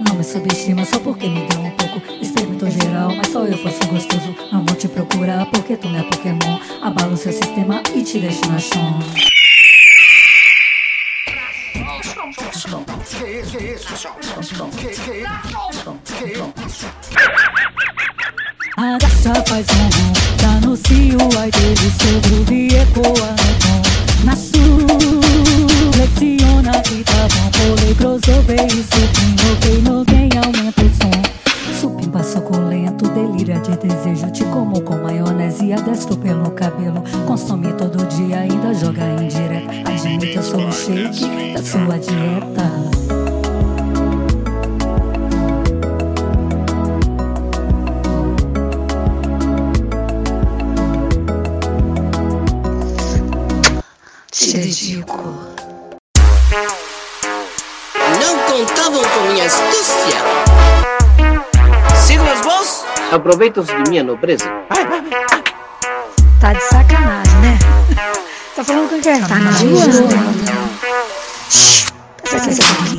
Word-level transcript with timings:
me 0.00 0.24
subestima 0.24 0.84
só 0.84 0.98
porque 0.98 1.28
me 1.28 1.46
deu 1.46 1.60
um 1.60 1.70
pouco. 1.72 2.02
Experimentou 2.20 2.70
geral, 2.70 3.14
mas 3.14 3.28
só 3.28 3.44
eu 3.44 3.56
fosse 3.58 3.84
gostoso. 3.86 4.34
Não 4.52 4.64
vou 4.64 4.76
te 4.76 4.88
procurar 4.88 5.46
porque 5.46 5.76
tu 5.76 5.88
não 5.88 5.98
é 5.98 6.02
Pokémon. 6.02 6.58
Abalo 6.82 7.16
seu 7.16 7.32
sistema 7.32 7.82
e 7.94 8.02
te 8.02 8.18
deixo 8.18 8.40
na 8.48 8.58
chão. 8.58 8.98
Agacha, 18.78 19.34
faz 19.48 19.66
um 19.70 19.84
rom, 19.84 20.12
tá 20.36 20.66
no 20.66 20.76
cio, 20.76 21.18
ai 21.40 21.50
dele 21.50 21.90
sobre 21.98 22.34
o 22.34 22.54
e 22.54 22.76
ecoa 22.76 23.30
no 23.30 23.54
tom. 23.60 24.24
Na 24.24 24.36
sul, 24.36 24.86
flexiona 25.92 26.65
pelo 36.26 36.50
cabelo. 36.50 37.04
Consome 37.24 37.72
todo 37.74 38.04
dia, 38.06 38.40
ainda 38.40 38.74
joga 38.74 39.02
indireta, 39.22 39.88
admite 39.88 40.34
eu 40.34 40.42
sou 40.42 40.66
o 40.66 40.72
shake 40.72 41.52
da 41.54 41.62
sua 41.62 41.98
dieta. 41.98 42.66
Te 54.32 54.52
dedico. 54.52 55.16
Não 58.20 58.38
contavam 58.50 59.02
com 59.02 59.32
minha 59.32 59.46
astúcia. 59.46 60.20
Siglas 62.04 62.40
vós? 62.40 62.84
Aproveitam-se 63.12 63.72
de 63.72 63.90
minha 63.90 64.02
nobreza. 64.02 64.44
Tá 66.46 66.52
de 66.52 66.62
sacanagem, 66.62 67.40
né? 67.40 67.58
Tá 68.54 68.62
falando 68.62 68.88
com 68.88 69.00
quem? 69.00 69.20
Tá 69.20 69.34
na 69.34 69.50
rua? 69.50 69.82
Shhh, 71.50 71.86
presta 72.22 72.36
atenção 72.36 72.66
aqui. 72.84 72.95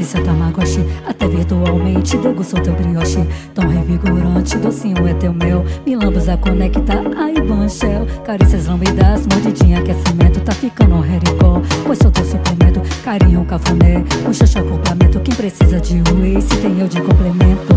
A 0.00 0.02
notícia 0.02 0.22
Tamagotchi 0.22 0.84
Até 1.06 1.28
virtualmente 1.28 2.16
degustou 2.16 2.60
teu 2.60 2.72
brioche. 2.74 3.26
Tão 3.54 3.68
revigorante, 3.68 4.56
docinho 4.56 5.06
é 5.06 5.14
teu 5.14 5.32
mel. 5.32 5.64
Me 5.86 5.94
lambos 5.94 6.28
a 6.28 6.36
conecta, 6.36 7.02
aí 7.16 7.40
banchel 7.40 8.06
Carícias 8.24 8.66
lambidas, 8.66 9.26
mordidinha 9.26 9.78
aquecimento 9.78 10.40
Tá 10.40 10.52
ficando 10.52 11.04
hericó, 11.04 11.60
pois 11.84 11.98
sou 11.98 12.10
teu 12.10 12.24
suplemento 12.24 12.80
Carinho, 13.04 13.44
cafuné, 13.44 14.02
um 14.26 14.32
xoxó 14.32 14.62
complemento 14.62 15.20
Quem 15.20 15.34
precisa 15.34 15.78
de 15.80 16.02
whey, 16.14 16.40
se 16.40 16.56
tem 16.56 16.80
eu 16.80 16.88
de 16.88 17.00
complemento. 17.00 17.74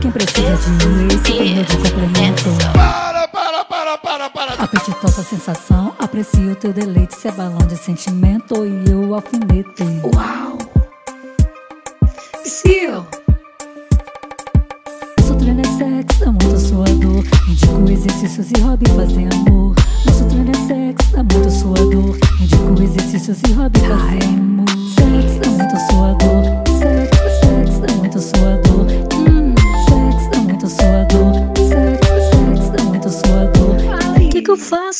Quem 0.00 0.10
precisa 0.10 0.56
de 0.56 0.86
whey, 0.86 1.10
se 1.10 1.32
tem 1.32 1.58
eu 1.58 1.64
de 1.64 1.76
complemento 1.76 3.13
Apetitosa 4.64 5.22
sensação, 5.22 5.94
aprecio 5.98 6.52
o 6.52 6.56
teu 6.56 6.72
deleite. 6.72 7.14
Se 7.14 7.28
é 7.28 7.32
balão 7.32 7.58
de 7.66 7.76
sentimento 7.76 8.64
e 8.64 8.90
eu 8.90 9.14
alfinetei. 9.14 10.00
Uau. 10.14 10.56
Psyu. 12.42 13.04
Nosso 15.18 15.34
treino 15.36 15.60
é 15.60 15.64
sexo, 15.64 16.32
muito 16.32 16.58
suador. 16.58 17.22
Indico 17.46 17.90
exercícios 17.90 18.50
e 18.52 18.60
hobby 18.62 18.88
fazer 18.88 19.28
amor. 19.34 19.74
Nosso 20.06 20.24
treino 20.30 20.50
é 20.50 20.66
sexo, 20.66 21.16
muito 21.18 21.50
suador. 21.50 22.16
Indico 22.40 22.82
exercícios 22.82 23.38
e 23.46 23.52
hobby 23.52 23.80
fazer 23.80 23.92
amor. 23.92 24.23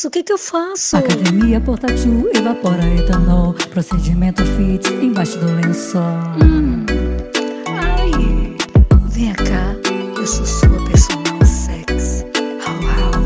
Faço? 0.04 0.09
O 0.09 0.10
que 0.10 0.22
que 0.22 0.32
eu 0.32 0.38
faço? 0.38 0.97
Academia 0.97 1.60
portátil 1.60 2.31
evapora 2.34 2.87
etanol. 2.87 3.54
Procedimento 3.70 4.44
fit 4.44 4.88
embaixo 4.92 5.38
do 5.38 5.47
lençol. 5.47 6.03
Hum. 6.42 6.84
Ai. 7.69 8.10
Vem 9.09 9.32
cá, 9.32 9.75
eu 10.16 10.26
sou 10.26 10.44
sua 10.47 10.84
personal 10.87 11.44
sex. 11.44 12.25
Au, 12.66 12.75
au. 13.04 13.22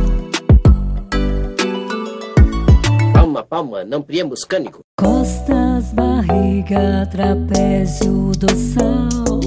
Palma, 3.12 3.42
palma, 3.42 3.84
não 3.84 4.02
priemos 4.02 4.44
cânico. 4.44 4.80
Costas, 4.98 5.92
barriga, 5.92 7.08
trapézio, 7.10 8.32
dorsal, 8.38 9.40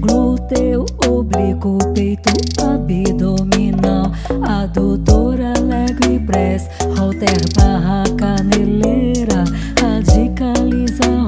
glúteo, 0.00 0.86
oblíquo, 1.06 1.78
peito, 1.94 2.30
abdominal, 2.62 3.21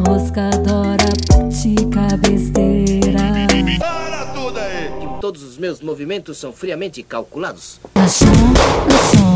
roscadora, 0.07 1.09
pratica, 1.27 2.17
besteira. 2.19 3.47
Para 3.79 4.27
tudo 4.27 4.59
aí. 4.59 4.91
Todos 5.21 5.43
os 5.43 5.57
meus 5.59 5.81
movimentos 5.81 6.39
são 6.39 6.53
friamente 6.53 7.03
calculados. 7.03 7.81
No 7.95 8.09
chão, 8.09 9.34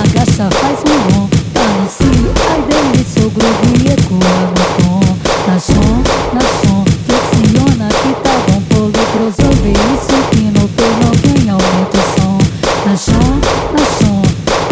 agacha, 0.00 0.48
faz 0.50 0.78
um 0.80 0.98
bom. 1.10 1.28
Tá 1.52 1.66
no 1.66 1.88
cio, 1.88 2.32
ai 2.48 2.62
delícia, 2.62 3.26
o 3.26 3.30
groove 3.30 3.88
ecoa 3.88 4.34
no 4.50 4.64
tom. 4.78 5.00
Na 5.46 5.58
chão, 5.58 6.02
na 6.32 6.40
chão, 6.40 6.84
flexiona 7.06 7.88
que 7.88 8.12
tá 8.22 8.34
bom. 8.46 8.60
Polo, 8.70 8.92
crossover, 9.12 9.76
isso 9.94 10.16
que 10.30 10.42
no 10.56 10.68
pelo 10.68 11.04
alguém 11.08 11.50
aumenta 11.50 11.98
o 11.98 12.00
som. 12.14 12.38
Na 12.86 12.96
chão, 12.96 13.28
na 13.72 13.84
chão, 13.98 14.22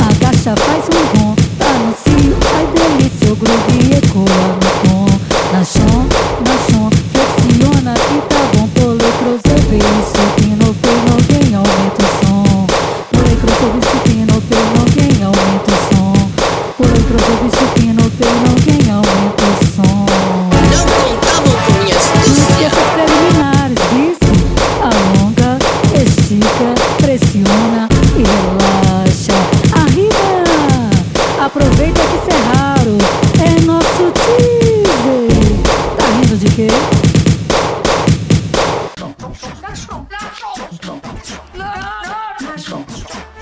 agacha, 0.08 0.54
faz 0.56 0.84
um 0.86 1.04
bom. 1.18 1.34
Tá 1.58 1.70
no 1.72 1.92
cio, 2.02 2.36
ai 2.54 2.66
delícia, 2.66 3.32
o 3.32 3.36
groove 3.36 3.94
ecoa 3.94 4.42
no 4.60 4.61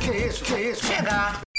Que 0.01 0.11
isso, 0.27 0.45
que 0.45 0.55
isso? 0.71 0.87
Chega. 0.87 1.50